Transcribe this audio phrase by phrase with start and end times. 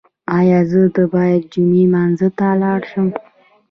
[0.37, 0.81] ایا زه
[1.13, 3.07] باید د جمعې لمانځه ته لاړ شم؟